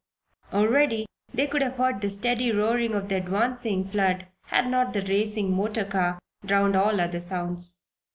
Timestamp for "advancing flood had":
3.17-4.67